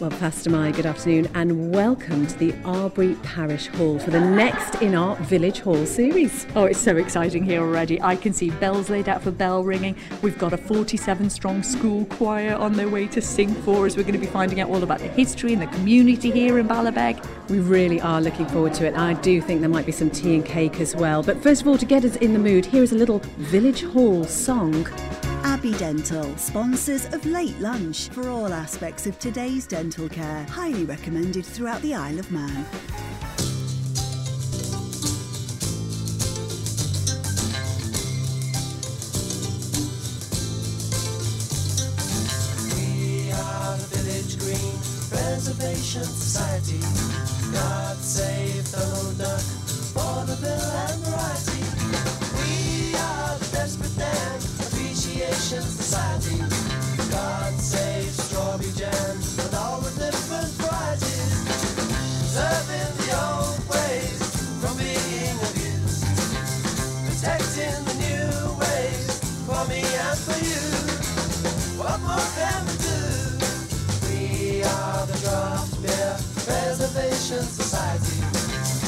[0.00, 4.82] Well, Pastor Mai, good afternoon, and welcome to the Arbory Parish Hall for the next
[4.82, 6.48] in our Village Hall series.
[6.56, 8.02] Oh, it's so exciting here already.
[8.02, 9.94] I can see bells laid out for bell ringing.
[10.20, 13.96] We've got a 47 strong school choir on their way to sing for us.
[13.96, 16.66] We're going to be finding out all about the history and the community here in
[16.66, 17.24] Ballabeg.
[17.48, 18.94] We really are looking forward to it.
[18.94, 21.22] I do think there might be some tea and cake as well.
[21.22, 23.84] But first of all, to get us in the mood, here is a little Village
[23.84, 24.88] Hall song.
[25.44, 30.44] Abbey Dental, sponsors of Late Lunch for all aspects of today's dental care.
[30.48, 32.66] Highly recommended throughout the Isle of Man.
[45.10, 46.93] Preservation Society.
[76.94, 78.20] Preservation Society.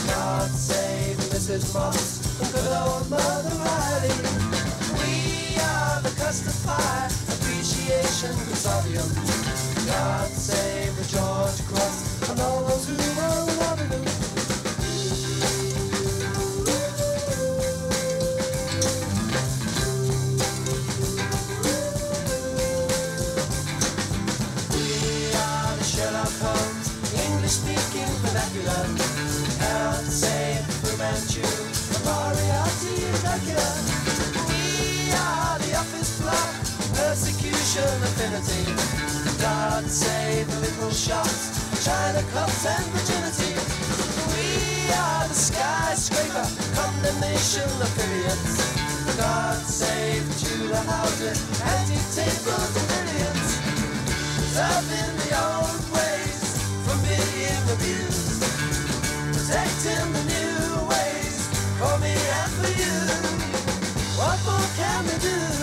[0.06, 1.74] God save Mrs.
[1.74, 4.14] Moss and good old Mother Riley.
[4.94, 9.35] We are the Custard Pie Appreciation Consortium.
[28.66, 33.70] God save Fu Manchu, the Moriarty and Dracula.
[34.50, 36.50] We are the office block,
[36.98, 38.66] persecution affinity.
[39.40, 43.54] God save the little shots, China cups and virginity.
[44.34, 49.16] We are the skyscraper, condemnation affiliates.
[49.16, 51.86] God save Tudor houses, and
[52.90, 53.46] billions.
[54.58, 56.42] Serving the old ways
[56.82, 58.55] from being abused.
[59.48, 61.46] Protecting the new ways
[61.78, 62.98] for me and for you.
[64.18, 65.55] What more can we do?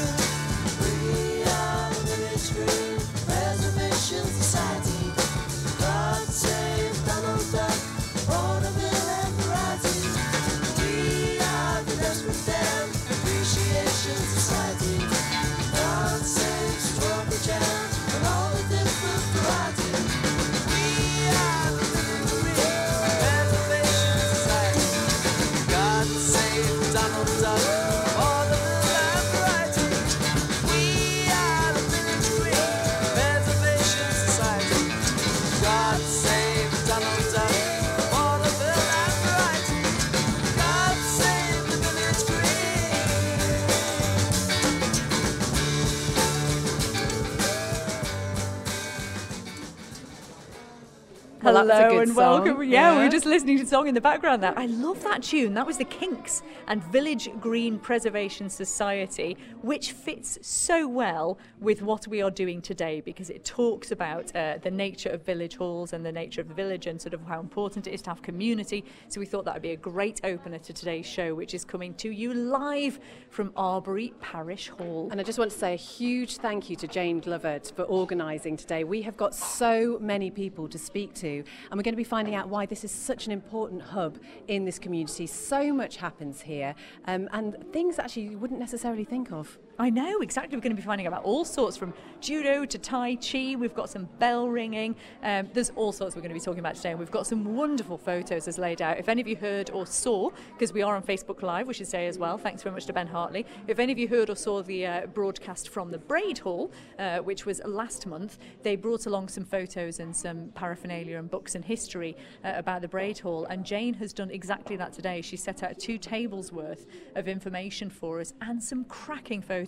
[51.63, 52.45] Hello good and song.
[52.45, 52.57] welcome.
[52.63, 53.03] Yeah, we Yeah.
[53.05, 54.53] were just listening to the song in the background there.
[54.57, 55.53] I love that tune.
[55.53, 62.05] That was the Kinks and Village Green Preservation Society, which fits so well with what
[62.05, 66.05] we are doing today because it talks about uh, the nature of village halls and
[66.05, 68.83] the nature of the village and sort of how important it is to have community.
[69.07, 71.93] So we thought that would be a great opener to today's show, which is coming
[71.95, 72.99] to you live
[73.29, 75.07] from Arbory Parish Hall.
[75.11, 78.57] And I just want to say a huge thank you to Jane Glover for organising
[78.57, 78.83] today.
[78.83, 82.35] We have got so many people to speak to, and we're going to be finding
[82.35, 85.27] out why this is such an important hub in this community.
[85.27, 86.75] So much happens here,
[87.05, 89.57] um, and things actually you wouldn't necessarily think of.
[89.79, 90.55] I know, exactly.
[90.55, 93.55] We're going to be finding out about all sorts from judo to Tai Chi.
[93.55, 94.95] We've got some bell ringing.
[95.23, 96.91] Um, there's all sorts we're going to be talking about today.
[96.91, 98.99] And we've got some wonderful photos as laid out.
[98.99, 101.87] If any of you heard or saw, because we are on Facebook Live, we should
[101.87, 103.47] say as well, thanks very much to Ben Hartley.
[103.67, 107.17] If any of you heard or saw the uh, broadcast from the Braid Hall, uh,
[107.19, 111.65] which was last month, they brought along some photos and some paraphernalia and books and
[111.65, 112.15] history
[112.45, 113.45] uh, about the Braid Hall.
[113.45, 115.21] And Jane has done exactly that today.
[115.21, 116.85] She set out two tables worth
[117.15, 119.62] of information for us and some cracking photos.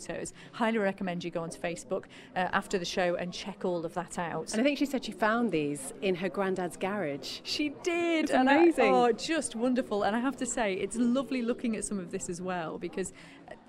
[0.53, 2.05] Highly recommend you go onto Facebook
[2.35, 4.51] uh, after the show and check all of that out.
[4.53, 7.39] And I think she said she found these in her granddad's garage.
[7.43, 8.25] She did.
[8.25, 8.93] It's and I- amazing.
[8.93, 10.03] oh, just wonderful.
[10.03, 13.13] And I have to say, it's lovely looking at some of this as well because,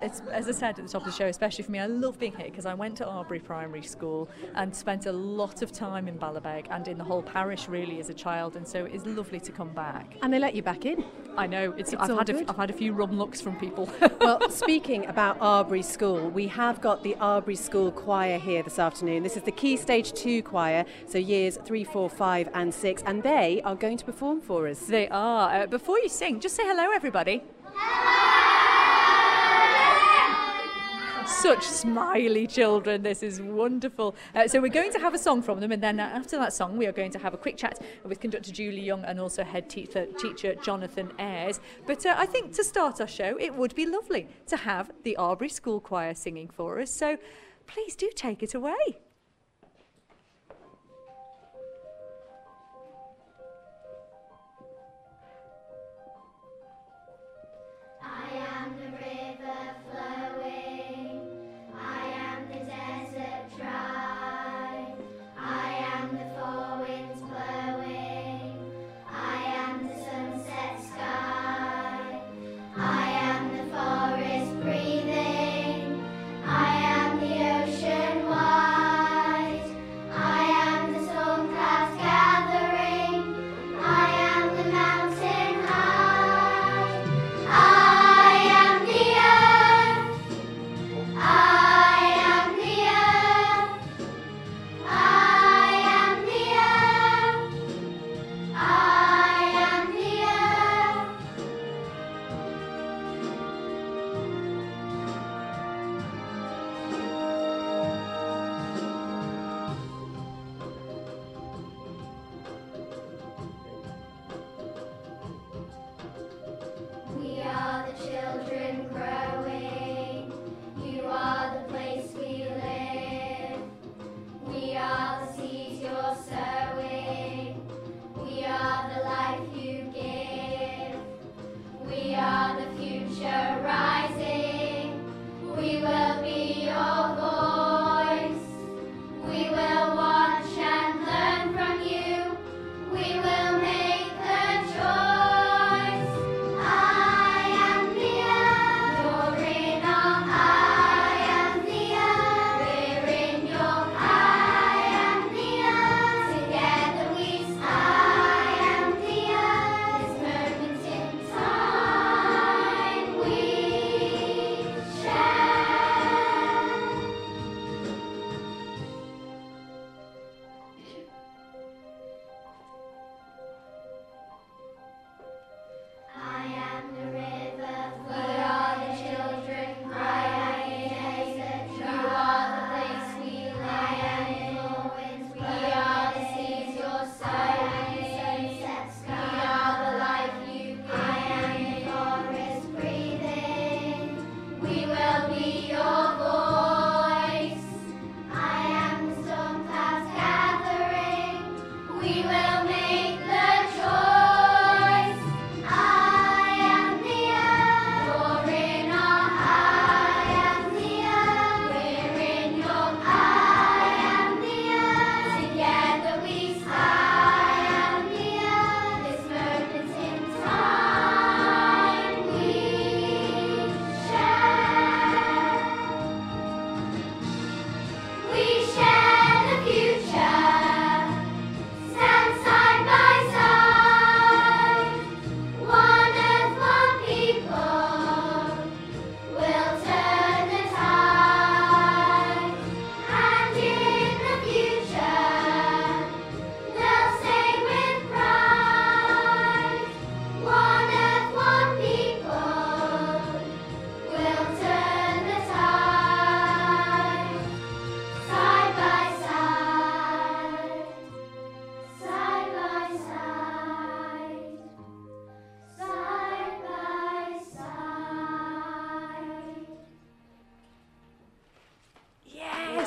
[0.01, 2.19] it's, as I said at the top of the show, especially for me, I love
[2.19, 6.07] being here because I went to Arbory Primary School and spent a lot of time
[6.07, 8.55] in Ballabeg and in the whole parish really as a child.
[8.55, 10.15] And so it's lovely to come back.
[10.21, 11.03] And they let you back in.
[11.35, 11.71] I know.
[11.77, 12.41] It's, It's I've, all had a, good.
[12.43, 13.89] f- I've had a few rum looks from people.
[14.21, 19.23] well, speaking about Arbory School, we have got the Arbory School Choir here this afternoon.
[19.23, 23.23] This is the Key Stage 2 choir, so years 3, 4, 5 and 6, and
[23.23, 24.79] they are going to perform for us.
[24.81, 25.63] they are.
[25.63, 27.43] Uh, before you sing, just say hello, everybody.
[31.27, 33.03] Such smiley children.
[33.03, 34.15] This is wonderful.
[34.33, 36.53] Uh, so we're going to have a song from them, and then uh, after that
[36.53, 39.43] song, we are going to have a quick chat with conductor Julie Young and also
[39.43, 41.59] head teacher, teacher Jonathan Ayres.
[41.85, 45.17] But uh, I think to start our show, it would be lovely to have the
[45.17, 46.91] Arbory School Choir singing for us.
[46.91, 47.17] So
[47.67, 48.97] please do take it away.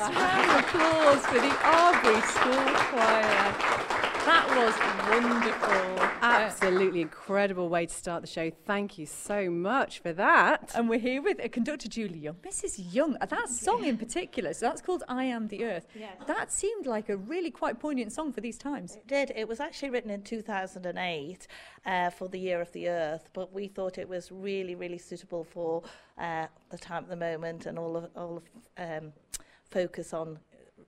[0.01, 3.53] Yes, round of applause for the Arbory School Choir.
[4.25, 4.73] That was
[5.11, 6.07] wonderful.
[6.23, 8.49] Absolutely incredible way to start the show.
[8.65, 10.71] Thank you so much for that.
[10.73, 12.33] and we're here with uh, conductor Julie Young.
[12.43, 12.91] Mrs.
[12.91, 15.85] Young, uh, that song in particular, so that's called I Am the Earth.
[15.93, 16.15] Yes.
[16.25, 18.95] That seemed like a really quite poignant song for these times.
[18.95, 19.31] It did.
[19.35, 21.47] It was actually written in 2008
[21.85, 25.43] uh, for the Year of the Earth, but we thought it was really, really suitable
[25.43, 25.83] for
[26.17, 28.43] uh, the time at the moment and all of all of
[28.79, 29.13] um,
[29.71, 30.39] focus on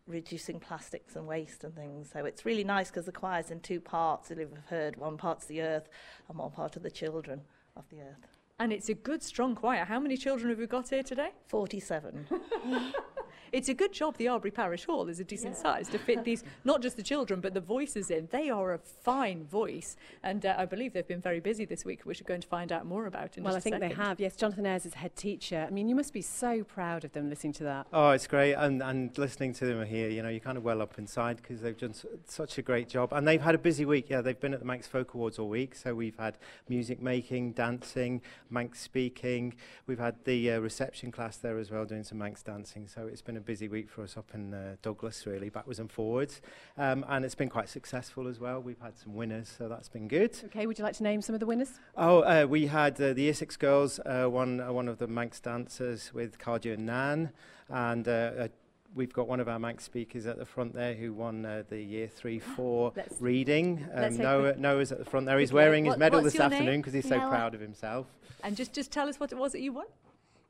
[0.05, 2.09] reducing plastics and waste and things.
[2.11, 4.29] So it's really nice because the choir's in two parts.
[4.29, 5.87] You'll have heard one part's the earth
[6.29, 7.41] and one part of the children.
[7.75, 8.27] of the earth.
[8.59, 9.83] And it's a good, strong choir.
[9.83, 11.29] How many children have we got here today?
[11.47, 12.27] 47.
[13.53, 16.43] It's a good job the Arbory Parish Hall is a decent size to fit these,
[16.63, 18.27] not just the children, but the voices in.
[18.31, 19.95] They are a fine voice.
[20.23, 22.71] And uh, I believe they've been very busy this week, which we're going to find
[22.71, 24.19] out more about in Well, I just a think they have.
[24.19, 25.65] Yes, Jonathan Ayres is head teacher.
[25.67, 27.85] I mean, you must be so proud of them listening to that.
[27.93, 30.81] Oh, it's great, and and listening to them here, you know, you're kind of well
[30.81, 33.85] up inside because they've done s- such a great job, and they've had a busy
[33.85, 34.07] week.
[34.09, 37.51] Yeah, they've been at the Manx Folk Awards all week, so we've had music making,
[37.51, 38.19] dancing,
[38.49, 39.53] Manx speaking.
[39.85, 42.87] We've had the uh, reception class there as well, doing some Manx dancing.
[42.87, 45.91] So it's been a busy week for us up in uh, Douglas, really, backwards and
[45.91, 46.41] forwards,
[46.77, 48.59] um, and it's been quite successful as well.
[48.59, 50.35] We've had some winners, so that's been good.
[50.45, 51.71] Okay, would you like to name some of the winners?
[51.95, 55.39] Oh, uh, we had uh, the Essex girls, uh, one uh, one of the Manx
[55.39, 57.29] dancers with Cardio and Nan,
[57.69, 58.47] and uh, uh,
[58.95, 61.81] we've got one of our Manx speakers at the front there who won uh, the
[61.81, 63.87] year three four Let's- reading.
[63.95, 65.39] let's Um, Noah, quick- Noah's at the front there.
[65.39, 68.07] He's quickly, wearing his medal this afternoon because he's so proud of himself.
[68.43, 69.85] And just, just tell us what it was that you won.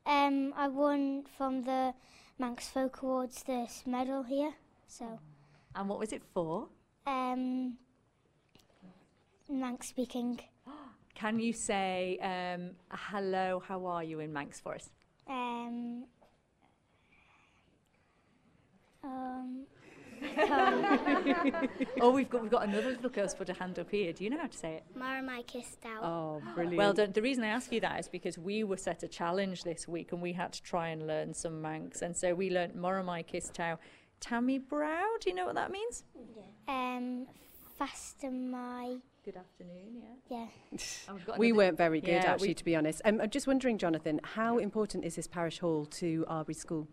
[0.06, 1.94] Um, I won from the
[2.38, 4.54] Manx Folk Awards this medal here.
[4.86, 5.18] So,
[5.74, 6.68] And what was it for?
[7.06, 7.76] um,
[9.48, 10.40] Manx speaking.
[11.14, 14.90] Can you say um, hello, how are you in Manx for us?
[15.28, 16.06] Um,
[19.04, 19.66] um,
[22.00, 24.12] oh, we've got we've got another little girl's put a hand up here.
[24.12, 24.84] Do you know how to say it?
[24.98, 26.02] Maramai kissed out.
[26.02, 26.78] Oh, brilliant.
[26.78, 27.12] Well done.
[27.12, 30.12] The reason I ask you that is because we were set a challenge this week
[30.12, 32.02] and we had to try and learn some Manx.
[32.02, 33.78] And so we learnt Moramai Kistau
[34.20, 35.06] Tammy Brow.
[35.20, 36.04] Do you know what that means?
[36.36, 36.96] Yeah.
[36.96, 37.26] Um,
[37.78, 40.36] faster my Good afternoon, yeah.
[40.38, 40.78] yeah.
[41.08, 43.00] And we've got We weren't very good, Yeah, actually, we- to be honest.
[43.06, 46.88] Um, I'm just wondering, Jonathan, how important is this parish hall to Arbory School?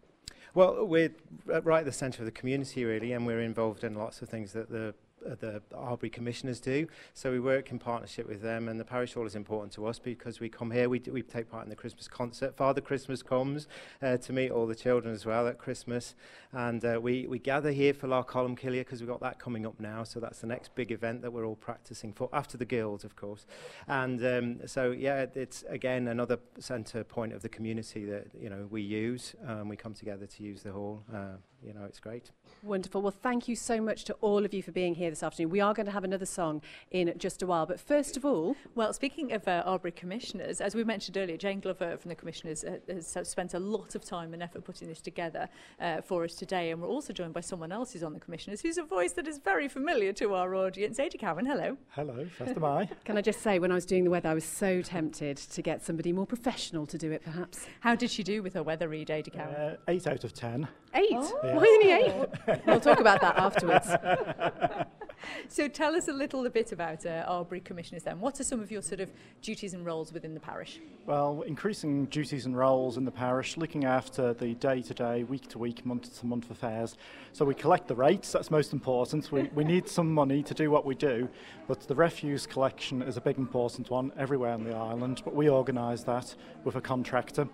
[0.53, 1.11] Well, we're
[1.45, 4.51] right at the centre of the community, really, and we're involved in lots of things
[4.53, 6.87] that the uh, the Arbory Commissioners do.
[7.13, 9.99] So we work in partnership with them, and the parish hall is important to us
[9.99, 12.55] because we come here, we, do, we take part in the Christmas concert.
[12.55, 13.67] Father Christmas comes
[14.01, 16.15] uh, to meet all the children as well at Christmas,
[16.53, 19.65] and uh, we, we gather here for Laa Columb Killey because we've got that coming
[19.65, 20.03] up now.
[20.03, 23.15] So that's the next big event that we're all practicing for, after the Guild, of
[23.15, 23.45] course.
[23.87, 28.67] And um, so, yeah, it's again another centre point of the community that you know
[28.69, 29.35] we use.
[29.47, 31.03] Um, we come together to use the hall.
[31.13, 32.31] Uh, you know, it's great.
[32.63, 33.01] Wonderful.
[33.01, 35.51] Well, thank you so much to all of you for being here this afternoon.
[35.51, 38.55] We are going to have another song in just a while, but first of all,
[38.73, 42.63] Well, speaking of uh, Arbory Commissioners, as we mentioned earlier, Jane Glover from the Commissioners
[42.63, 45.49] uh, has spent a lot of time and effort putting this together
[45.79, 46.71] uh, for us today.
[46.71, 49.27] And we're also joined by someone else who's on the Commissioners, who's a voice that
[49.27, 50.99] is very familiar to our audience.
[50.99, 51.77] Ada Cowan, hello.
[51.89, 52.85] Hello, first of I.
[53.05, 55.61] can I just say, when I was doing the weather, I was so tempted to
[55.61, 57.67] get somebody more professional to do it, perhaps.
[57.81, 59.55] How did she do with her weather read, Ada Cowan?
[59.55, 60.67] Uh, eight out of ten.
[60.93, 61.09] Eight?
[61.11, 61.39] Oh.
[61.41, 62.61] Why only eight?
[62.65, 63.87] we'll talk about that afterwards.
[65.47, 68.19] so tell us a little bit about uh, Arbury Commissioners then.
[68.19, 69.11] What are some of your sort of
[69.41, 70.79] duties and roles within the parish?
[71.05, 76.97] Well, increasing duties and roles in the parish, looking after the day-to-day, week-to-week, month-to-month affairs.
[77.33, 79.31] So we collect the rates, that's most important.
[79.31, 81.27] We, we need some money to do what we do,
[81.67, 85.49] but the refuse collection is a big important one everywhere on the island, but we
[85.49, 87.47] organise that with a contractor.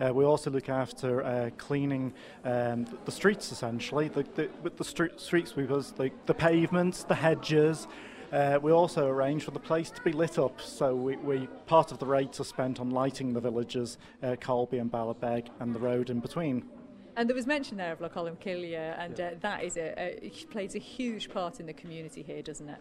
[0.00, 2.12] Uh, we also look after uh, cleaning
[2.44, 7.14] um, the streets essentially, the, the, with the street, street sweepers, the, the pavements, the
[7.14, 7.88] hedges.
[8.32, 11.90] Uh, we also arrange for the place to be lit up, so we, we part
[11.90, 15.78] of the rates are spent on lighting the villages, uh, Colby and Ballabeg, and the
[15.80, 16.64] road in between.
[17.16, 20.50] And there was mention there of Loch Killia, and uh, that is a, a, it
[20.50, 22.78] plays a huge part in the community here, doesn't it?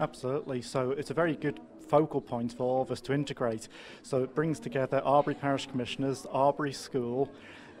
[0.00, 0.62] Absolutely.
[0.62, 3.68] So it's a very good focal point for all of us to integrate.
[4.02, 7.30] So it brings together Arbory Parish Commissioners, Arbory School,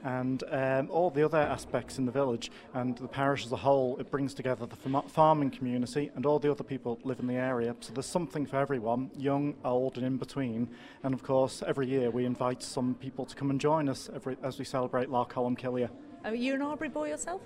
[0.04, 3.96] and um, all the other aspects in the village and the parish as a whole.
[3.98, 7.34] It brings together the farming community and all the other people that live in the
[7.34, 7.74] area.
[7.80, 10.68] So there's something for everyone, young, old, and in between.
[11.02, 14.36] And of course, every year we invite some people to come and join us every,
[14.42, 15.88] as we celebrate Laa Columb Killey.
[16.24, 17.42] Are you an Arbory boy yourself?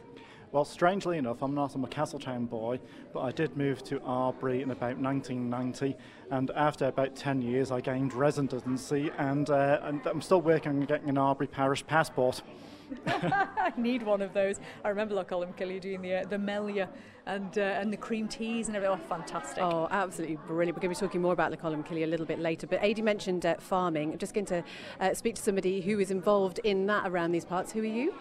[0.53, 1.75] Well, strangely enough, I'm not.
[1.75, 2.79] I'm a Castletown boy,
[3.15, 5.97] but I did move to Arbory in about 1990,
[6.31, 10.81] and after about 10 years, I gained residency, and, uh, and I'm still working on
[10.83, 12.43] getting an Arbory Parish passport.
[13.07, 14.61] I need one of those.
[14.85, 16.91] I remember Loch Killia doing the uh, the Melia
[17.25, 19.01] and uh, and the cream teas and everything.
[19.03, 19.63] Oh, fantastic!
[19.63, 20.77] Oh, absolutely brilliant.
[20.77, 22.67] We're going to be talking more about the column Killy a little bit later.
[22.67, 24.13] But Adi mentioned uh, farming.
[24.13, 24.63] I'm just going to
[25.01, 27.73] uh, speak to somebody who is involved in that around these parts.
[27.73, 28.13] Who are you?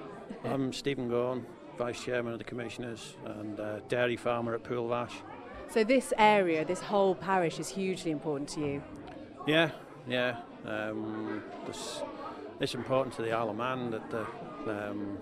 [0.46, 1.44] I'm Stephen Gawne,
[1.82, 5.14] Vice Chairman of the Commissioners and uh, dairy farmer at Poolvash.
[5.68, 8.84] So this area, this whole parish is hugely important to you.
[9.48, 9.72] Yeah,
[10.08, 10.42] yeah.
[10.64, 12.04] Um, this,
[12.60, 14.28] it's important to the Isle of Man that the
[14.68, 15.18] um,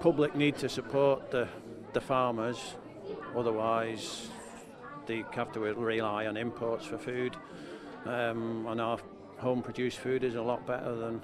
[0.00, 1.46] public need to support the,
[1.92, 2.76] the farmers,
[3.36, 4.30] otherwise
[5.04, 7.36] they have to rely on imports for food.
[8.06, 8.98] um, and our
[9.38, 11.20] home produced food is a lot better than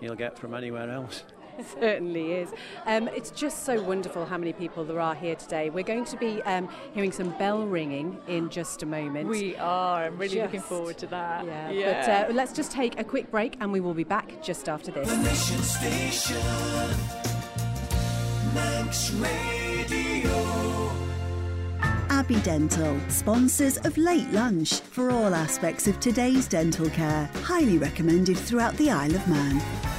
[0.00, 1.24] you'll get from anywhere else.
[1.80, 2.52] certainly is.
[2.86, 5.70] Um, it's just so wonderful how many people there are here today.
[5.70, 9.28] We're going to be um, hearing some bell ringing in just a moment.
[9.28, 10.04] We are.
[10.04, 11.44] I'm really looking forward to that.
[11.72, 14.68] Yeah, but uh, let's just take a quick break and we will be back just
[14.68, 15.08] after this.
[15.08, 16.36] The Mission Station.
[18.54, 20.92] Manx Radio.
[22.22, 27.28] Abbey Dental, sponsors of Late Lunch for all aspects of today's dental care.
[27.42, 29.91] Highly recommended throughout the Isle of Man.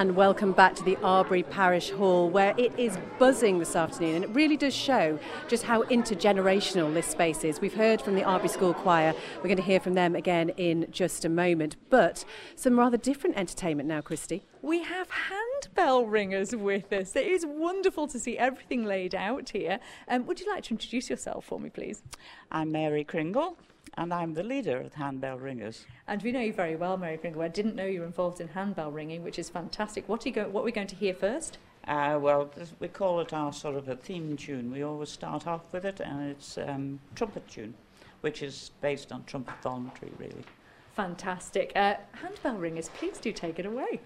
[0.00, 4.24] And welcome back to the Arbory Parish Hall, where it is buzzing this afternoon, and
[4.24, 7.60] it really does show just how intergenerational this space is.
[7.60, 10.86] We've heard from the Arbory School Choir, we're going to hear from them again in
[10.90, 14.46] just a moment, but some rather different entertainment now, Christy.
[14.62, 17.14] We have handbell ringers with us.
[17.14, 19.80] It is wonderful to see everything laid out here.
[20.08, 22.02] Um, would you like to introduce yourself for me, please?
[22.50, 23.58] I'm Mary Kringle,
[24.00, 25.84] and I'm the leader of the Handbell Ringers.
[26.08, 27.42] And we know you very well, Mary Pringle.
[27.42, 30.08] I didn't know you were involved in handbell ringing, which is fantastic.
[30.08, 31.58] What are, go- what are we going to hear first?
[31.86, 34.72] Uh, well, we call it our sort of a theme tune.
[34.72, 37.74] We always start off with it, and it's um, trumpet tune,
[38.22, 40.44] which is based on trumpet voluntary, really.
[40.94, 41.70] Fantastic.
[41.76, 44.00] Uh, handbell ringers, please do take it away.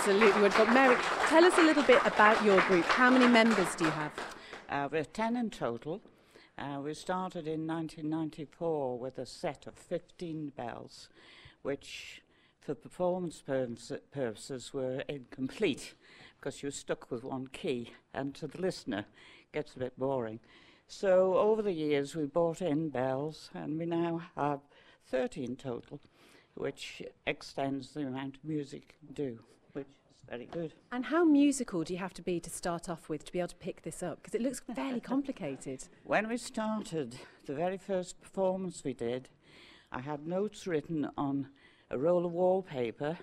[0.00, 0.64] Absolutely wonderful.
[0.68, 0.96] Mary,
[1.28, 2.86] tell us a little bit about your group.
[2.86, 4.12] How many members do you have?
[4.70, 6.00] Uh, we're 10 in total.
[6.56, 11.10] Uh, we started in 1994 with a set of 15 bells,
[11.60, 12.22] which
[12.62, 13.42] for performance
[14.10, 15.92] purposes were incomplete
[16.38, 19.04] because you're stuck with one key and to the listener
[19.52, 20.40] gets a bit boring.
[20.88, 24.60] So over the years we brought in bells and we now have
[25.10, 26.00] 30 in total,
[26.54, 29.40] which extends the amount of music can do,
[29.72, 30.74] which is very good.
[30.92, 33.48] And how musical do you have to be to start off with to be able
[33.48, 34.22] to pick this up?
[34.22, 35.84] Because it looks fairly complicated.
[36.04, 39.28] When we started, the very first performance we did,
[39.92, 41.48] I had notes written on
[41.90, 43.18] a roll of wallpaper,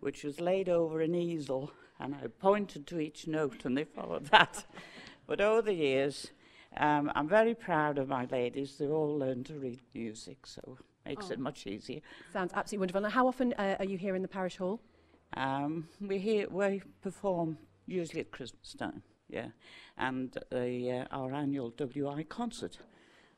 [0.00, 4.26] which was laid over an easel, and I pointed to each note, and they followed
[4.26, 4.64] that.
[5.26, 6.30] but over the years,
[6.76, 8.76] um, I'm very proud of my ladies.
[8.76, 11.42] They've all learned to read music, so makes it Oh.
[11.42, 12.00] much easier.
[12.32, 13.00] Sounds absolutely wonderful.
[13.02, 14.80] Now, how often uh, are you here in the parish hall?
[15.36, 19.48] Um, we hear we perform usually at Christmas time, yeah,
[19.98, 22.78] and the, uh, our annual WI concert,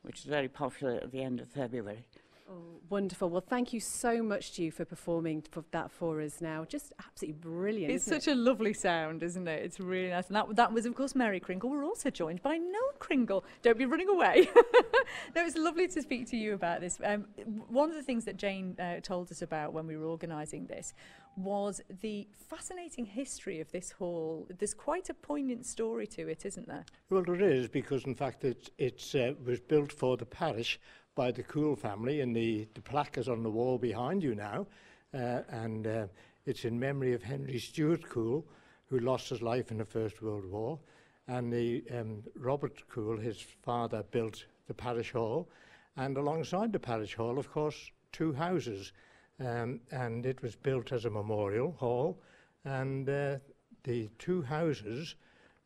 [0.03, 2.07] which is very popular at the end of February.
[2.49, 3.29] Oh, wonderful.
[3.29, 6.65] Well, thank you so much to you for performing for that for us now.
[6.65, 7.93] Just absolutely brilliant.
[7.93, 9.65] It's isn't such a lovely sound, isn't it?
[9.65, 10.29] It's really nice.
[10.29, 11.71] And that, that was, of course, Mary Kringle.
[11.71, 13.45] We're also joined by Noel Kringle.
[13.63, 14.49] Don't be running away.
[15.35, 17.01] no, it's lovely to speak to you about this.
[17.03, 17.27] Um,
[17.69, 20.95] one of the things that Jane uh, told us about when we were organising this
[21.37, 24.49] was the fascinating history of this hall.
[24.59, 26.85] There's quite a poignant story to it, isn't there?
[27.11, 28.71] Well, there is, because in fact it
[29.15, 30.81] uh, was built for the parish
[31.15, 34.67] by the Cool family, and the, the plaque is on the wall behind you now.
[35.15, 36.07] Uh, and uh,
[36.45, 38.47] it's in memory of Henry Stuart Cool,
[38.89, 40.79] who lost his life in the First World War.
[41.27, 45.49] And the, um, Robert Cool, his father, built the parish hall.
[45.97, 48.93] And alongside the parish hall, of course, two houses.
[49.39, 52.21] Um, and it was built as a memorial hall.
[52.65, 53.39] And uh,
[53.85, 55.17] the two houses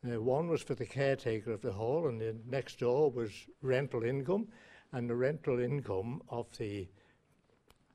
[0.02, 3.30] uh, one was for the caretaker of the hall, and the next door was
[3.60, 4.48] rental income.
[4.92, 6.88] And the rental income of the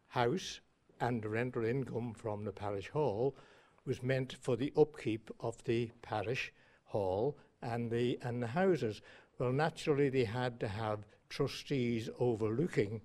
[0.07, 0.61] house
[1.01, 3.35] and the rental income from the parish hall
[3.85, 6.53] was meant for the upkeep of the parish
[6.85, 9.01] hall and the and the houses.
[9.39, 13.01] Well, naturally, they had to have trustees overlooking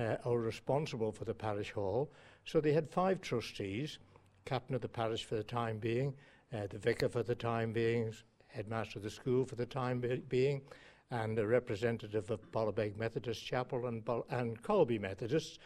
[0.00, 2.10] uh, or responsible for the parish hall.
[2.44, 3.98] So they had five trustees,
[4.46, 6.14] captain of the parish for the time being,
[6.52, 8.14] uh, the vicar for the time being,
[8.48, 10.62] headmaster of the school for the time be- being,
[11.10, 15.58] and a representative of Ballabeg Methodist Chapel and, and Colby Methodists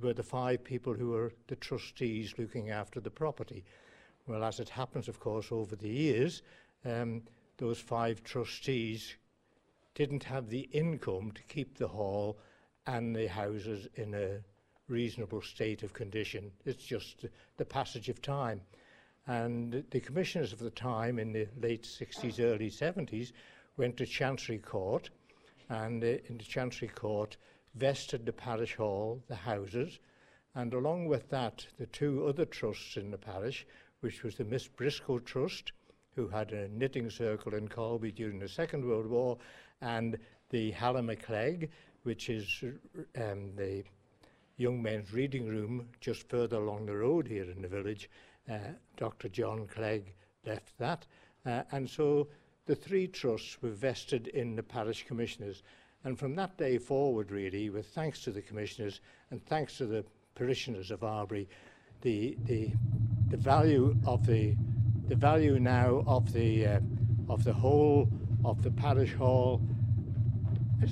[0.00, 3.64] were the five people who were the trustees looking after the property.
[4.26, 6.42] Well, as it happens, of course, over the years,
[6.84, 7.22] um,
[7.58, 9.16] those five trustees
[9.94, 12.38] didn't have the income to keep the hall
[12.86, 14.40] and the houses in a
[14.88, 16.50] reasonable state of condition.
[16.64, 18.60] It's just the passage of time.
[19.26, 23.32] And the commissioners of the time in the late 60s, early 70s
[23.76, 25.10] went to Chancery Court
[25.68, 27.36] and uh, in the Chancery Court
[27.74, 29.98] vested the parish hall, the houses,
[30.54, 33.66] and along with that, the two other trusts in the parish,
[34.00, 35.72] which was the Miss Briscoe Trust,
[36.14, 39.38] who had a knitting circle in Colby during the Second World War,
[39.80, 40.18] and
[40.50, 41.70] the Hallamaclegg,
[42.02, 42.64] which is
[43.16, 43.84] um, the
[44.56, 48.10] young men's reading room just further along the road here in the village.
[48.50, 48.58] Uh,
[48.96, 49.28] Dr.
[49.28, 50.12] John Clegg
[50.46, 51.06] left that.
[51.46, 52.28] Uh, and so
[52.66, 55.62] the three trusts were vested in the parish commissioners.
[56.04, 60.04] And from that day forward, really, with thanks to the commissioners and thanks to the
[60.34, 61.48] parishioners of Arbury,
[62.02, 62.70] the, the,
[63.30, 64.56] the value of the,
[65.08, 66.80] the value now of the, uh,
[67.28, 68.08] of the whole
[68.44, 69.60] of the parish hall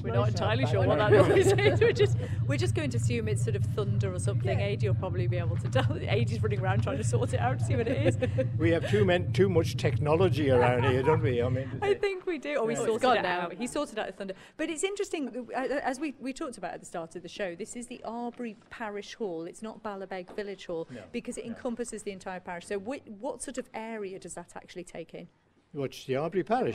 [0.03, 1.81] We're not entirely sure what that noise is.
[1.81, 4.61] We're just, we're just going to assume it's sort of thunder or something.
[4.61, 5.93] Adi will probably be able to tell.
[6.09, 8.17] Adi's running around trying to sort it out to see what it is.
[8.59, 11.43] we have too, men, too much technology around here, don't we?
[11.43, 12.57] I mean, I think we do.
[12.57, 12.81] Or we Yeah.
[12.81, 13.41] sorted gone it now.
[13.43, 13.53] out.
[13.55, 14.35] He sorted out the thunder.
[14.57, 17.55] But it's interesting, uh, as we, we talked about at the start of the show,
[17.55, 19.45] this is the Arbory Parish Hall.
[19.45, 21.03] It's not Ballabeg Village Hall No.
[21.13, 22.67] because it encompasses the entire parish.
[22.67, 25.29] So wh- what sort of area does that actually take in?
[25.73, 26.75] what's the Arbory Parish?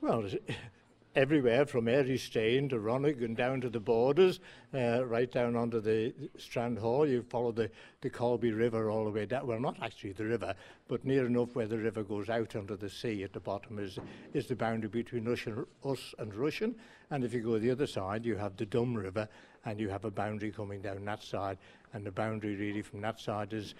[0.00, 0.34] Well, it's
[1.16, 4.38] everywhere from Airy Stain to Ronnig and down to the borders,
[4.74, 7.08] uh, right down onto the Strand Hall.
[7.08, 7.70] You follow the,
[8.02, 9.46] the Colby River all the way down.
[9.46, 10.54] Well, not actually the river,
[10.88, 13.98] but near enough where the river goes out onto the sea at the bottom is,
[14.34, 16.74] is the boundary between Russian, us and Russian.
[17.10, 19.26] And if you go the other side, you have the Dum River
[19.64, 21.56] and you have a boundary coming down that side.
[21.94, 23.74] And the boundary really from that side is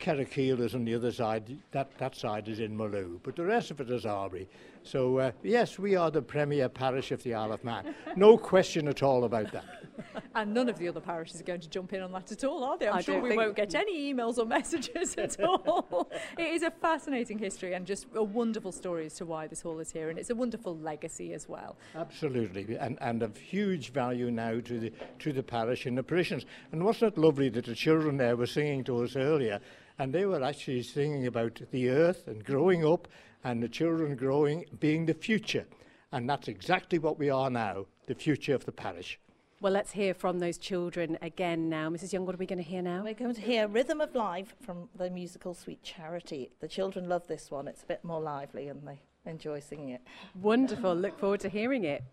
[0.00, 1.58] Carrickeel is on the other side.
[1.72, 4.48] That, that side is in Maloo, but the rest of it is Arbury.
[4.82, 7.94] So, uh, yes, we are the premier parish of the Isle of Man.
[8.16, 9.64] No question at all about that.
[10.34, 12.64] and none of the other parishes are going to jump in on that at all,
[12.64, 12.88] are they?
[12.88, 16.10] I'm I sure we won't get any emails or messages at all.
[16.38, 19.78] it is a fascinating history and just a wonderful story as to why this hall
[19.80, 21.76] is here, and it's a wonderful legacy as well.
[21.94, 26.46] Absolutely, and, and of huge value now to the, to the parish and the parishioners.
[26.72, 29.60] And wasn't it lovely that the children there were singing to us earlier?
[30.00, 33.06] And they were actually singing about the earth and growing up,
[33.44, 35.66] and the children growing, being the future,
[36.10, 39.20] and that's exactly what we are now, the future of the parish.
[39.60, 41.90] Well, let's hear from those children again now.
[41.90, 42.14] Mrs.
[42.14, 43.02] Young, what are we going to hear now?
[43.04, 46.50] We're going to hear Rhythm of Life from the musical Sweet Charity.
[46.60, 47.68] The children love this one.
[47.68, 50.00] It's a bit more lively and they enjoy singing it.
[50.34, 50.94] Wonderful.
[50.94, 52.04] Look forward to hearing it.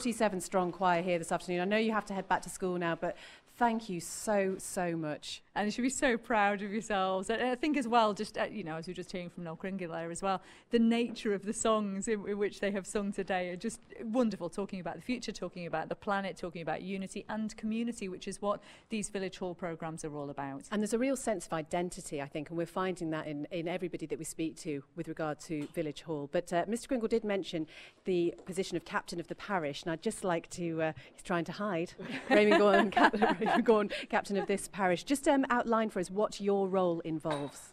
[0.00, 1.60] 47 strong choir here this afternoon.
[1.60, 3.18] I know you have to head back to school now, but
[3.60, 5.42] thank you so, so much.
[5.54, 7.28] And you should be so proud of yourselves.
[7.28, 9.44] And I think as well, just uh, you know, as we were just hearing from
[9.44, 12.86] Noel Kringle there as well, the nature of the songs in, in which they have
[12.86, 14.48] sung today are just wonderful.
[14.48, 18.40] Talking about the future, talking about the planet, talking about unity and community, which is
[18.40, 20.62] what these village hall programs are all about.
[20.72, 23.68] And there's a real sense of identity, I think, and we're finding that in, in
[23.68, 26.30] everybody that we speak to with regard to Village Hall.
[26.32, 26.88] But uh, Mr.
[26.88, 27.66] Gringle did mention
[28.06, 31.44] the position of captain of the parish, and I'd just like to, uh, he's trying
[31.44, 31.92] to hide,
[32.30, 35.04] Raymond Gawne, cap- Raymond Gawne, captain of this parish.
[35.04, 37.72] Just um, outline for us what your role involves.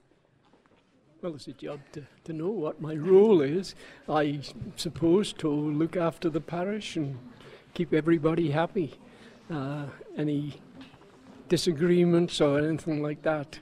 [1.22, 3.74] Well, it's a job to, to know what my role is.
[4.08, 4.42] I
[4.76, 7.18] suppose to look after the parish and
[7.74, 8.94] keep everybody happy.
[9.50, 9.86] Uh,
[10.16, 10.62] any
[11.50, 13.60] disagreements or anything like that,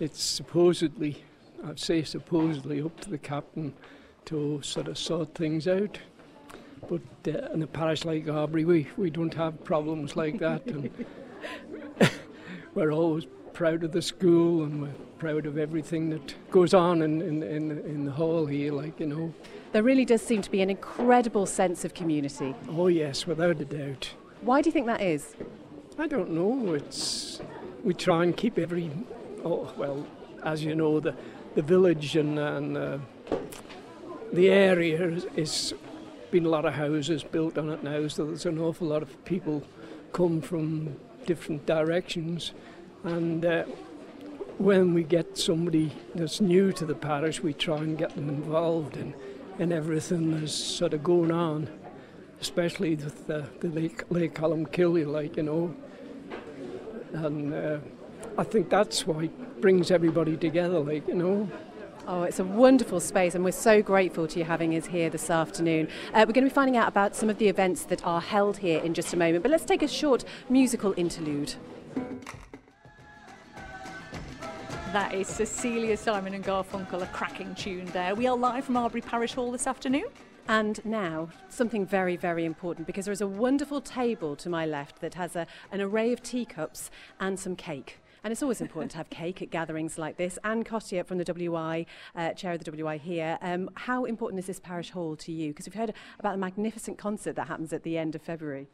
[0.00, 1.24] it's supposedly,
[1.64, 3.72] I'd say supposedly, up to the captain
[4.26, 5.98] to sort of sort things out.
[6.88, 10.66] But uh, in a parish like Aubrey, we, we don't have problems like that.
[10.66, 10.90] And
[12.74, 17.22] we're always proud of the school and we're proud of everything that goes on in,
[17.22, 19.34] in, in, in the hall here, like, you know.
[19.72, 22.54] There really does seem to be an incredible sense of community.
[22.68, 24.12] Oh, yes, without a doubt.
[24.42, 25.34] Why do you think that is?
[25.98, 26.74] I don't know.
[26.74, 27.40] It's
[27.84, 28.90] we try and keep every.
[29.44, 30.06] Oh well,
[30.42, 31.14] as you know, the
[31.54, 32.98] the village and, and uh,
[34.32, 35.74] the area is, is
[36.32, 39.24] been a lot of houses built on it now, so there's an awful lot of
[39.26, 39.62] people
[40.14, 42.52] come from different directions,
[43.04, 43.64] and uh,
[44.56, 48.96] when we get somebody that's new to the parish, we try and get them involved
[48.96, 49.14] in
[49.58, 51.68] in everything that's sort of going on,
[52.40, 55.74] especially with the, the Lake Lake Columkilly, like you know,
[57.12, 57.78] and uh,
[58.38, 61.50] I think that's why it brings everybody together, like you know.
[62.04, 65.30] Oh, it's a wonderful space, and we're so grateful to you having us here this
[65.30, 65.86] afternoon.
[66.08, 68.58] Uh, we're going to be finding out about some of the events that are held
[68.58, 71.54] here in just a moment, but let's take a short musical interlude.
[74.92, 78.16] That is Cecilia Simon and Garfunkel, a cracking tune there.
[78.16, 80.06] We are live from Arbory Parish Hall this afternoon.
[80.48, 85.00] And now, something very, very important because there is a wonderful table to my left
[85.00, 88.00] that has a, an array of teacups and some cake.
[88.24, 90.38] And it's always important to have cake at gatherings like this.
[90.44, 93.36] Anne Cottier from the WI, uh, chair of the WI here.
[93.42, 95.48] Um, how important is this parish hall to you?
[95.48, 98.68] Because we've heard about a magnificent concert that happens at the end of February.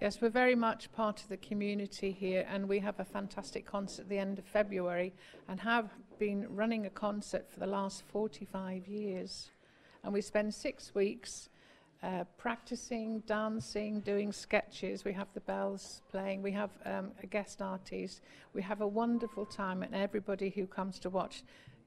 [0.00, 4.02] Yes, we're very much part of the community here and we have a fantastic concert
[4.02, 5.12] at the end of February
[5.48, 9.50] and have been running a concert for the last 45 years.
[10.02, 11.50] And we spend six weeks
[12.04, 15.04] uh, practicing, dancing, doing sketches.
[15.04, 18.20] We have the bells playing, we have um, a guest artist.
[18.52, 21.42] We have a wonderful time, and everybody who comes to watch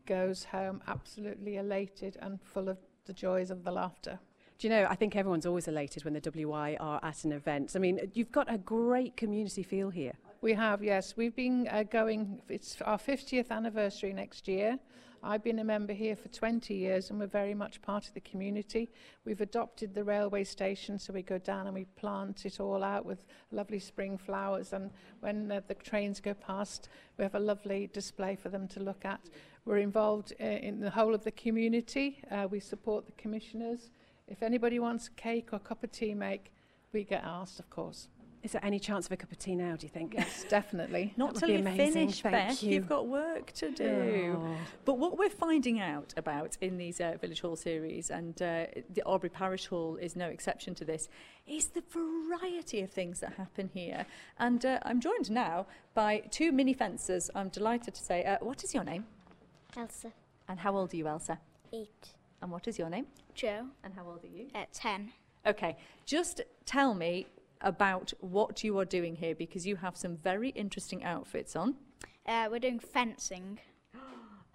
[0.07, 4.19] goes home absolutely elated and full of the joys of the laughter.
[4.57, 7.73] Do you know, I think everyone's always elated when the WI are at an event.
[7.75, 10.13] I mean, you've got a great community feel here.
[10.39, 11.17] We have, yes.
[11.17, 14.77] We've been uh, going, it's our 50th anniversary next year.
[15.23, 18.19] I've been a member here for 20 years and we're very much part of the
[18.19, 18.87] community.
[19.25, 23.03] We've adopted the railway station, so we go down and we plant it all out
[23.03, 24.73] with lovely spring flowers.
[24.73, 28.79] And when uh, the trains go past, we have a lovely display for them to
[28.79, 29.21] look at.
[29.65, 32.21] We're involved uh, in the whole of the community.
[32.29, 33.89] Uh, we support the commissioners.
[34.27, 36.53] If anybody wants a cake or a cup of tea make,
[36.93, 38.07] we get asked, of course.
[38.43, 40.13] Is there any chance of a cup of tea now, do you think?
[40.13, 41.13] Yes, definitely.
[41.17, 42.63] Not That till you be amazing, finish, thank Beth.
[42.63, 42.71] you.
[42.75, 44.37] You've got work to do.
[44.39, 44.55] Oh.
[44.85, 49.03] But what we're finding out about in these uh, Village Hall series, and uh, the
[49.05, 51.09] Aubrey Parish Hall is no exception to this,
[51.45, 54.05] is the variety of things that happen here.
[54.39, 57.29] And uh, I'm joined now by two mini fencers.
[57.35, 59.05] I'm delighted to say, uh, what is your name?
[59.75, 60.11] Elsa.
[60.47, 61.39] And how old are you, Elsa?
[61.73, 62.09] Eight.
[62.41, 63.07] And what is your name?
[63.33, 63.65] Joe.
[63.83, 64.47] And how old are you?
[64.55, 65.11] At ten.
[65.45, 67.25] Okay, just tell me
[67.61, 71.75] about what you are doing here because you have some very interesting outfits on.
[72.25, 73.59] Uh, we're doing fencing.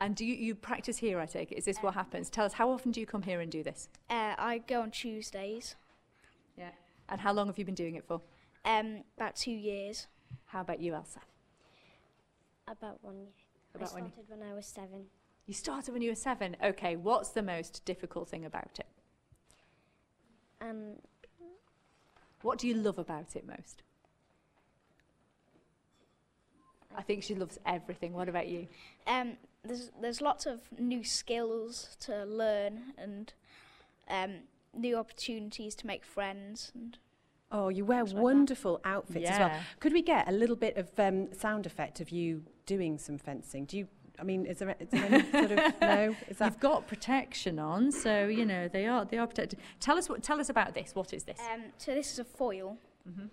[0.01, 1.59] And do you, you practice here, I take it?
[1.59, 2.29] Is this what happens?
[2.29, 3.88] Tell us, how often do you come here and do this?
[4.11, 5.77] Uh, I go on Tuesdays.
[6.59, 6.71] Yeah.
[7.09, 8.21] And how long have you been doing it for?
[8.65, 10.09] Um, about two years.
[10.47, 11.21] How about you, Elsa?
[12.67, 13.29] About one year.
[13.77, 14.12] About I one year.
[14.12, 15.05] started when I was seven.
[15.47, 16.57] You started when you were seven.
[16.65, 18.87] Okay, what's the most difficult thing about it?
[20.61, 20.95] Um,
[22.42, 23.83] What do you love about it most?
[26.96, 28.12] I think she loves everything.
[28.12, 28.66] What about you?
[29.07, 33.33] Um, there's there's lots of new skills to learn and
[34.09, 34.33] um,
[34.76, 36.98] new opportunities to make friends and
[37.55, 38.22] Oh, you wear Things like that.
[38.22, 39.48] wonderful outfits as well.
[39.48, 39.61] Yeah.
[39.78, 43.66] Could we get a little bit of um, sound effect of you doing some fencing?
[43.66, 43.88] Do you
[44.22, 46.14] I mean, is there, is there any sort of no?
[46.28, 49.58] Is that You've got protection on, so you know they are they are protected.
[49.80, 50.94] Tell us what tell us about this.
[50.94, 51.40] What is this?
[51.52, 52.78] Um, so this is a foil.
[53.08, 53.28] Mhm.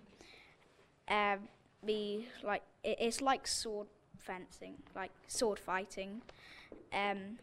[1.08, 1.40] Um,
[1.84, 6.24] we like it, it's like sword fencing, like sword fighting.
[6.92, 7.38] Um,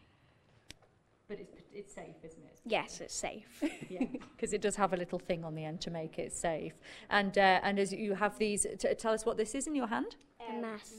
[1.28, 2.59] but it's it's safe, isn't it?
[2.64, 3.62] yes, it's safe.
[3.88, 6.74] yeah, because it does have a little thing on the end to make it safe.
[7.11, 9.87] And uh, and as you have these, t- tell us what this is in your
[9.87, 10.16] hand.
[10.48, 10.92] A mask.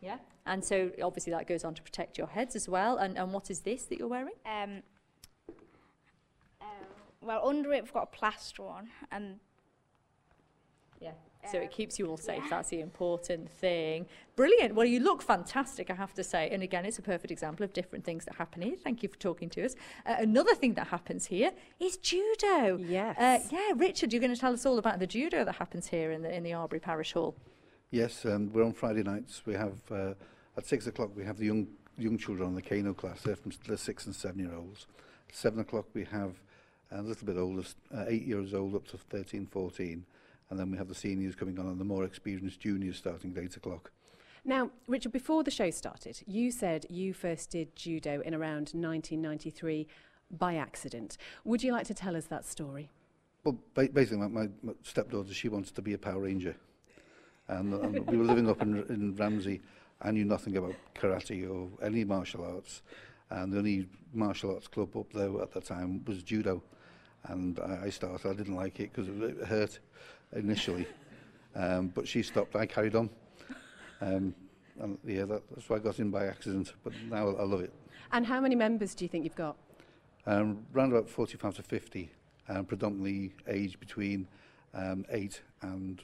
[0.00, 0.18] Yeah.
[0.46, 2.96] And so obviously that goes on to protect your heads as well.
[2.96, 4.34] And and what is this that you're wearing?
[4.46, 4.82] Um,
[6.60, 6.64] uh,
[7.20, 9.38] well, under it we've got a plaster on, and
[11.00, 11.12] Yeah.
[11.50, 12.42] So it keeps you all safe.
[12.50, 14.06] That's the important thing.
[14.36, 14.74] Brilliant.
[14.74, 16.50] Well, you look fantastic, I have to say.
[16.50, 18.76] And again, it's a perfect example of different things that happen here.
[18.76, 19.74] Thank you for talking to us.
[20.04, 22.76] Uh, another thing that happens here is judo.
[22.76, 23.16] Yes.
[23.18, 26.10] Uh, yeah, Richard, you're going to tell us all about the judo that happens here
[26.12, 27.34] in the in the Arbory Parish Hall.
[27.90, 29.42] Yes, um, we're on Friday nights.
[29.44, 30.14] We have uh,
[30.56, 31.66] at six o'clock we have the young
[31.98, 33.22] young children on the Kano class.
[33.22, 34.86] They're from the six and seven year olds.
[35.28, 36.34] At seven o'clock we have
[36.92, 40.04] a little bit older, uh, eight years old up to 13, 14.
[40.50, 43.42] And then we have the seniors coming on and the more experienced juniors starting at
[43.42, 43.92] eight o'clock.
[44.44, 49.86] Now, Richard, before the show started, you said you first did judo in around 1993
[50.30, 51.18] by accident.
[51.44, 52.90] Would you like to tell us that story?
[53.44, 56.56] Well, ba- basically, my, my, my stepdaughter, she wanted to be a Power Ranger.
[57.50, 59.60] And, and we were living up in, in Ramsey.
[60.00, 62.82] I knew nothing about karate or any martial arts.
[63.28, 66.62] And the only martial arts club up there at the time was judo.
[67.24, 69.80] And I, I started, I didn't like it because it hurt
[70.34, 70.86] initially.
[71.56, 73.10] Um, but she stopped, I carried on.
[74.00, 74.32] Um,
[74.78, 76.72] and yeah, that, that's why I got in by accident.
[76.84, 77.72] But now I love it.
[78.12, 79.56] And how many members do you think you've got?
[80.24, 82.10] Um, round about 45 to 50,
[82.48, 84.28] um, predominantly aged between
[84.72, 86.00] um, 8 and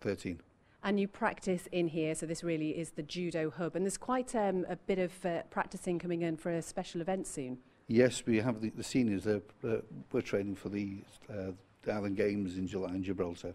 [0.00, 0.40] 13.
[0.82, 2.14] and you practice in here.
[2.14, 5.42] So this really is the judo hub, and there's quite um, a bit of uh,
[5.50, 7.58] practicing coming in for a special event soon.
[7.88, 9.26] Yes, we have the, the seniors.
[9.26, 9.78] Uh, uh
[10.12, 13.54] we're training for the, uh, the Island Games in July in Gibraltar.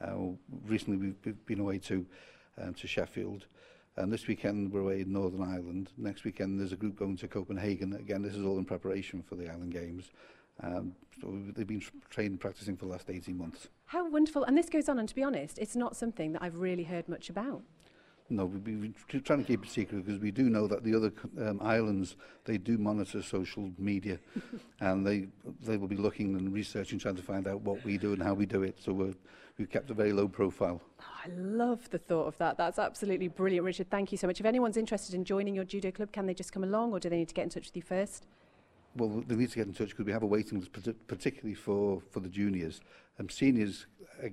[0.00, 0.32] Uh,
[0.66, 2.06] recently, we've been away to
[2.60, 3.46] um, to Sheffield.
[3.96, 5.90] And this weekend we're away in Northern Ireland.
[5.98, 7.92] Next weekend there's a group going to Copenhagen.
[7.94, 10.10] Again, this is all in preparation for the Island Games.
[10.62, 13.68] Um, so they've been tr- training, practicing for the last 18 months.
[13.86, 14.44] How wonderful.
[14.44, 17.08] And this goes on, and to be honest, it's not something that I've really heard
[17.08, 17.62] much about.
[18.32, 20.94] No, we- we- we're trying to keep it secret because we do know that the
[20.94, 24.20] other um, islands, they do monitor social media
[24.80, 25.26] and they
[25.62, 28.34] they will be looking and researching, trying to find out what we do and how
[28.34, 28.78] we do it.
[28.80, 29.14] So we're,
[29.58, 30.80] we've kept a very low profile.
[31.00, 32.56] I love the thought of that.
[32.56, 33.90] That's absolutely brilliant, Richard.
[33.90, 34.38] Thank you so much.
[34.38, 37.08] If anyone's interested in joining your judo club, can they just come along, or do
[37.10, 38.26] they need to get in touch with you first?
[38.96, 40.72] well, they need to get in touch because we have a waiting list,
[41.06, 42.80] particularly for, for the juniors.
[43.18, 43.86] Um, seniors,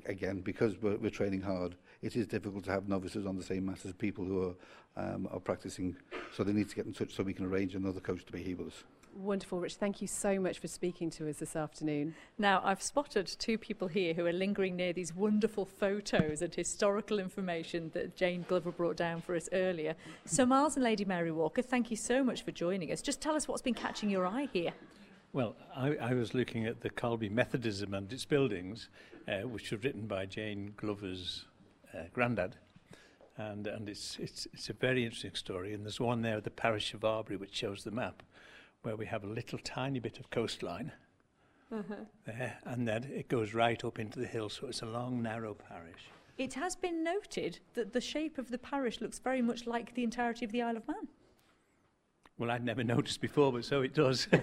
[0.06, 3.65] again, because we're, we're training hard, it is difficult to have novices on the same
[3.65, 4.56] mat as people who
[4.98, 5.96] are, um, are practicing.
[6.36, 8.41] So they need to get in touch so we can arrange another coach to be
[8.41, 8.84] here with us.
[9.17, 9.75] Wonderful, Rich.
[9.77, 12.13] Thank you so much for speaking to us this afternoon.
[12.38, 17.17] Now, I've spotted two people here who are lingering near these wonderful photos and historical
[17.17, 19.95] information that Jane Glover brought down for us earlier.
[20.25, 23.01] So, Miles and Lady Mary Walker, thank you so much for joining us.
[23.01, 24.71] Just tell us what's been catching your eye here.
[25.34, 28.88] Well, I, I was looking at the Colby Methodism and its buildings,
[29.27, 31.45] uh, which were written by Jane Glover's
[31.91, 32.56] uh, granddad.
[33.36, 35.73] And, and it's, it's, it's a very interesting story.
[35.73, 38.21] And there's one there at the parish of Arbory, which shows the map,
[38.88, 40.93] where we have a little tiny bit of coastline
[42.26, 44.47] there, and then it goes right up into the hill.
[44.47, 46.04] So it's a long, narrow parish.
[46.38, 50.04] It has been noted that the shape of the parish looks very much like the
[50.06, 51.10] entirety of the Isle of Man.
[52.38, 54.28] Well, I'd never noticed before, but so it does.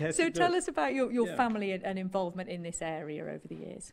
[0.00, 0.62] Yes, so, it tell does.
[0.62, 1.36] us about your, your Yeah.
[1.36, 3.92] family and, and involvement in this area over the years.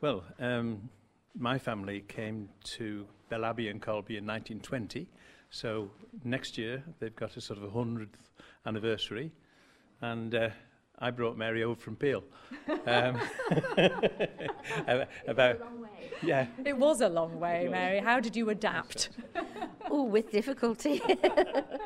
[0.00, 0.88] Well, um,
[1.36, 5.08] my family came to Bellaby and Colby in 1920.
[5.50, 5.90] So
[6.24, 8.08] next year they've got a sort of a 100th
[8.66, 9.32] anniversary.
[10.00, 10.50] And uh,
[10.98, 12.22] I brought Mary over from Peel.
[12.86, 13.20] Um,
[14.86, 15.60] about, about
[16.22, 16.46] yeah.
[16.64, 18.00] It was a long way, Mary.
[18.00, 19.10] How did you adapt?
[19.90, 21.02] oh, with difficulty.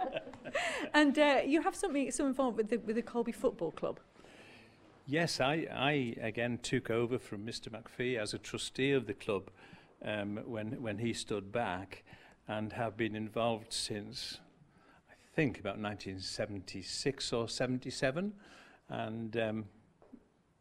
[0.94, 4.00] and uh, you have something some involved with the, with the Colby Football Club.
[5.06, 7.68] Yes, I, I again took over from Mr.
[7.68, 9.50] McPhee as a trustee of the club
[10.04, 12.04] um, when, when he stood back
[12.48, 14.38] and have been involved since,
[15.10, 18.32] I think, about 1976 or 77.
[18.88, 19.64] And um,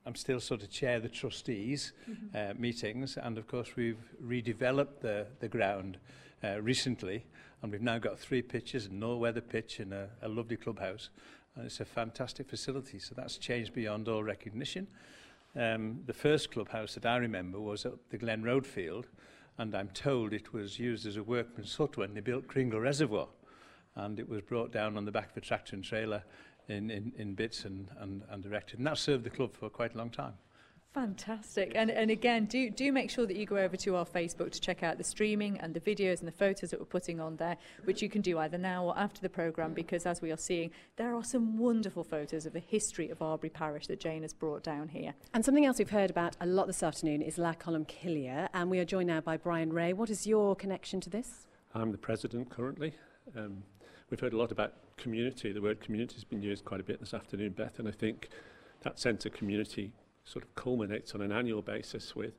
[0.06, 2.52] I'm still sort of chair the trustees mm -hmm.
[2.52, 3.18] uh, meetings.
[3.18, 5.98] And of course, we've redeveloped the, the ground
[6.44, 7.26] uh, recently.
[7.62, 11.10] And we've now got three pitches, no weather pitch and a, a lovely clubhouse.
[11.56, 13.00] And it's a fantastic facility.
[13.00, 14.88] So that's changed beyond all recognition.
[15.56, 19.08] Um, the first clubhouse that I remember was at the Glen Road Field,
[19.58, 23.28] and I'm told it was used as a workman's hut when they built Kringle Reservoir.
[23.96, 26.24] And it was brought down on the back of a tractor and trailer
[26.68, 28.80] in, in, in bits and, and, and erected.
[28.80, 30.34] And that served the club for quite a long time.
[30.94, 31.72] Fantastic.
[31.74, 34.62] And, and again, do, do make sure that you go over to our Facebook to
[34.62, 37.58] check out the streaming and the videos and the photos that we're putting on there,
[37.86, 40.70] which you can do either now or after the programme, because as we are seeing,
[40.98, 44.64] there are some wonderful photos of the history of Arbory Parish that Jane has brought
[44.64, 45.16] down here.
[45.34, 48.70] And something else we've heard about a lot this afternoon is Laa Columb Killey, and
[48.70, 49.94] we are joined now by Brian Ray.
[49.94, 51.48] What is your connection to this?
[51.74, 52.94] I'm the president currently.
[53.36, 53.64] Um,
[54.12, 55.52] we've heard a lot about community.
[55.52, 58.30] The word community has been used quite a bit this afternoon, Beth, and I think
[58.84, 59.92] that sense of community
[60.26, 62.34] sort of culminates on an annual basis with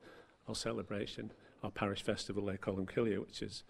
[0.49, 1.33] our celebration,
[1.63, 3.65] our parish festival, Laa Columb Killey, which is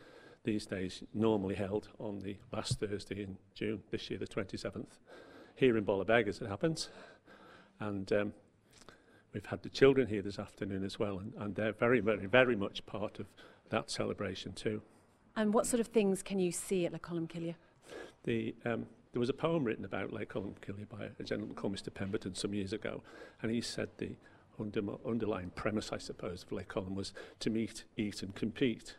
[0.44, 4.98] these days normally held on the last Thursday in June, this year the 27th,
[5.56, 6.90] here in Ballabeg as it happens.
[7.80, 8.32] And um,
[9.32, 12.56] we've had the children here this afternoon as well, and, and they're very, very, very
[12.56, 13.26] much part of
[13.70, 14.82] that celebration too.
[15.36, 17.56] And what sort of things can you see at Laa Columb Killey?
[18.24, 21.72] The, um, there was a poem written about Laa Columb Killey by a gentleman called
[21.72, 23.00] Mr Pemberton some years ago,
[23.40, 24.16] and he said the
[24.58, 28.96] under, underlying premise, I suppose, of Laa Columb was to meet, eat and compete.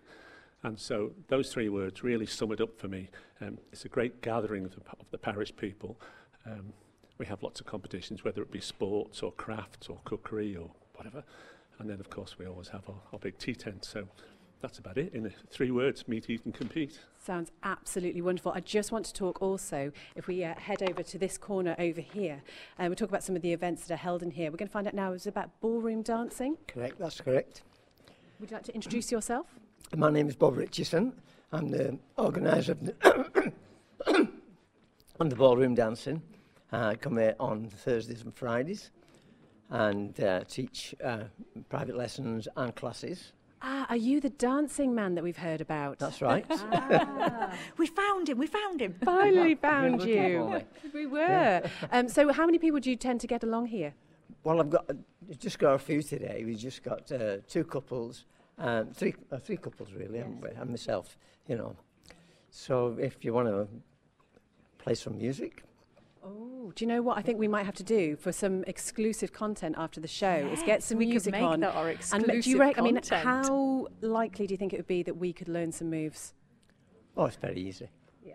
[0.64, 3.10] And so those three words really sum it up for me.
[3.42, 6.00] Um, it's a great gathering of the, of the parish people.
[6.46, 6.72] Um,
[7.18, 11.26] we have lots of competitions, whether it be sports or crafts or cookery or whatever.
[11.80, 13.84] And then, of course, we always have our, our big tea tent.
[13.84, 14.08] So
[14.62, 17.00] that's about it in three words meet, eat, and compete.
[17.20, 18.52] Sounds absolutely wonderful.
[18.54, 22.02] I just want to talk also, if we uh, head over to this corner over
[22.02, 22.42] here,
[22.80, 24.52] uh, we'll talk about some of the events that are held in here.
[24.52, 26.58] We're going to find out now is about ballroom dancing.
[26.68, 27.64] Correct, that's correct.
[28.40, 29.48] Would you like to introduce yourself?
[29.96, 31.14] My name is Bob Richardson.
[31.52, 33.54] I'm the organiser of the,
[35.20, 36.22] on the ballroom dancing.
[36.74, 38.92] Uh, I come here on Thursdays and Fridays
[39.70, 41.24] and uh, teach uh,
[41.70, 43.32] private lessons and classes.
[43.68, 45.98] Ah, are you the dancing man that we've heard about?
[45.98, 46.46] That's right.
[46.52, 47.52] ah.
[47.78, 48.94] we found him, we found him.
[49.04, 50.62] Finally found looking you.
[50.94, 51.64] We were.
[51.92, 53.96] Um, so how many people do you tend to get along here?
[54.44, 56.44] Well, I've got I've just got a few today.
[56.46, 58.26] We've just got uh, two couples,
[58.60, 61.18] um, three uh, three couples really, haven't and myself.
[61.48, 61.76] You know,
[62.52, 63.68] so if you want to
[64.78, 65.64] play some music,
[66.26, 69.32] Oh, do you know what I think we might have to do for some exclusive
[69.32, 70.50] content after the show?
[70.52, 71.60] is get some we could music make on.
[71.60, 74.88] that our and do you rec- I mean, how likely do you think it would
[74.88, 76.34] be that we could learn some moves?
[77.16, 77.90] oh, it's very easy.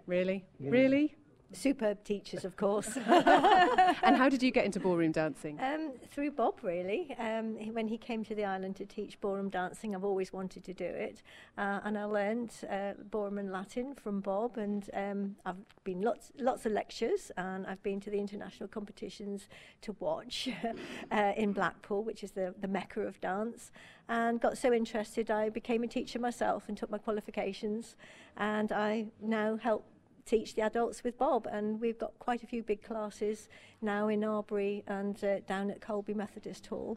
[0.06, 0.44] Really?
[0.58, 0.70] Yeah.
[0.70, 1.16] Really?
[1.52, 2.96] Superb teachers, of course.
[3.06, 5.58] and how did you get into ballroom dancing?
[5.60, 7.14] Um, through Bob, really.
[7.18, 10.72] Um, when he came to the island to teach ballroom dancing, I've always wanted to
[10.72, 11.22] do it.
[11.58, 14.58] Uh, and I learned uh, ballroom and Latin from Bob.
[14.58, 19.48] And um, I've been lots, lots of lectures, and I've been to the international competitions
[19.82, 20.48] to watch
[21.10, 23.72] uh, in Blackpool, which is the, the mecca of dance.
[24.08, 27.96] And got so interested, I became a teacher myself and took my qualifications.
[28.36, 29.84] And I now help
[30.30, 33.48] teach the adults with Bob, and we've got quite a few big classes
[33.82, 36.96] now in Arbory and uh, down at Colby Methodist Hall.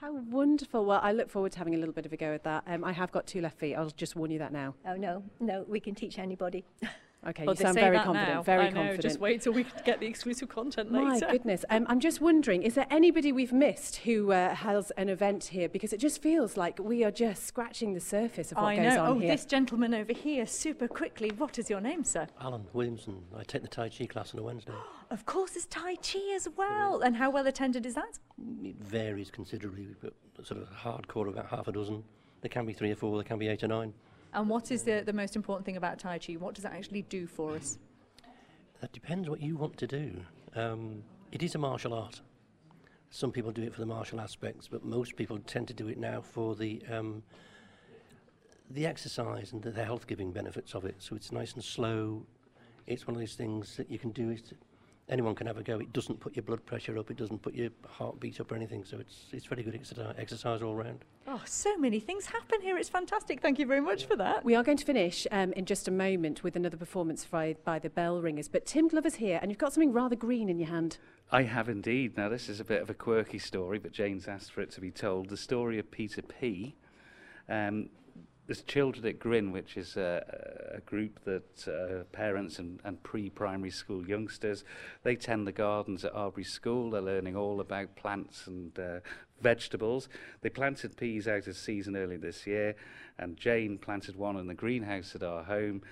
[0.00, 0.84] How wonderful.
[0.84, 2.64] Well, I look forward to having a little bit of a go at that.
[2.66, 3.74] Um, I have got two left feet.
[3.74, 4.74] I'll just warn you that now.
[4.86, 6.64] Oh no, no, we can teach anybody.
[7.26, 8.28] Okay, Oh, you they sound very confident.
[8.34, 8.42] now.
[8.42, 9.02] Very I know, confident.
[9.02, 11.26] Just wait till we get the exclusive content My later.
[11.30, 11.64] goodness.
[11.70, 15.68] Um, I'm just wondering, is there anybody we've missed who uh, has an event here?
[15.68, 18.94] Because it just feels like we are just scratching the surface of what I goes
[18.94, 19.04] know.
[19.04, 19.30] on oh, here.
[19.32, 21.30] this gentleman over here, super quickly.
[21.36, 22.26] What is your name, sir?
[22.40, 23.22] Alan Williamson.
[23.36, 24.72] I take the Tai Chi class on a Wednesday.
[25.10, 27.02] Of course, it's Tai Chi as well.
[27.02, 28.18] And how well attended is that?
[28.64, 32.02] It varies considerably, but sort of hardcore about half a dozen.
[32.40, 33.92] There can be three or four, there can be eight or nine.
[34.34, 36.32] And what is the, the most important thing about Tai Chi?
[36.34, 37.78] What does it actually do for us?
[38.80, 40.20] That depends what you want to do.
[40.56, 42.20] Um, it is a martial art.
[43.10, 45.98] Some people do it for the martial aspects, but most people tend to do it
[45.98, 47.22] now for the um,
[48.70, 50.96] the exercise and the, the health-giving benefits of it.
[50.98, 52.26] So it's nice and slow.
[52.86, 54.30] It's one of those things that you can do.
[54.30, 54.52] It,
[55.08, 55.78] anyone can have a go.
[55.78, 57.10] It doesn't put your blood pressure up.
[57.10, 58.84] It doesn't put your heartbeat up or anything.
[58.84, 61.04] So it's it's very good exercise, exercise all round.
[61.26, 62.76] Oh, so many things happen here.
[62.76, 63.40] It's fantastic.
[63.40, 64.44] Thank you very much for that.
[64.44, 67.78] We are going to finish um, in just a moment with another performance by, by
[67.78, 68.48] the Bell Ringers.
[68.48, 70.98] But Tim Glover's here, and you've got something rather green in your hand.
[71.32, 72.16] I have indeed.
[72.16, 74.80] Now, this is a bit of a quirky story, but Jane's asked for it to
[74.80, 75.30] be told.
[75.30, 76.76] The story of Peter P.
[77.48, 77.88] Um,
[78.46, 83.70] there's Children at Grin, which is a, a group that uh, parents and, and pre-primary
[83.70, 84.64] school youngsters,
[85.02, 86.90] they tend the gardens at Arbory School.
[86.90, 89.00] They're learning all about plants and uh,
[89.40, 90.08] vegetables.
[90.42, 92.76] They planted peas out of season early this year,
[93.18, 95.82] and Jane planted one in the greenhouse at our home.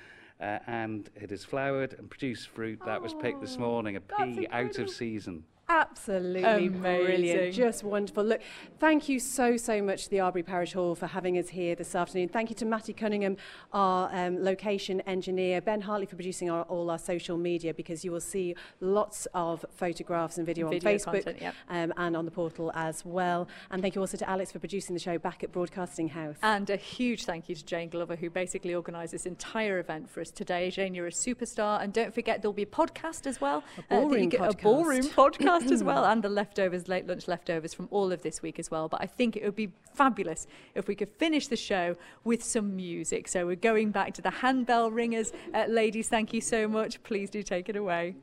[0.40, 4.48] Uh, and it has flowered and produced fruit that was picked this morning, a pea
[4.50, 5.44] out of season.
[5.72, 7.38] Absolutely brilliant.
[7.38, 7.52] Amazing.
[7.52, 8.24] Just wonderful.
[8.24, 8.42] Look,
[8.78, 11.94] thank you so, so much to the Arbory Parish Hall for having us here this
[11.94, 12.28] afternoon.
[12.28, 13.38] Thank you to Matty Cunningham,
[13.72, 18.12] our um, location engineer, Ben Hartley for producing our, all our social media because you
[18.12, 21.54] will see lots of photographs and video, Video on Facebook content, yep.
[21.70, 23.48] um, and on the portal as well.
[23.70, 26.36] And thank you also to Alex for producing the show back at Broadcasting House.
[26.42, 30.20] And a huge thank you to Jane Glover, who basically organised this entire event for
[30.20, 30.70] us today.
[30.70, 31.82] Jane, you're a superstar.
[31.82, 33.64] And don't forget, there'll be a podcast as well.
[33.90, 35.61] A uh, that you ballroom podcast.
[35.68, 36.04] podcast as well.
[36.04, 38.88] And the leftovers, late lunch leftovers from all of this week as well.
[38.88, 42.76] But I think it would be fabulous if we could finish the show with some
[42.76, 43.28] music.
[43.28, 45.32] So we're going back to the handbell ringers.
[45.54, 47.02] Uh, ladies, thank you so much.
[47.02, 48.16] Please do take it away.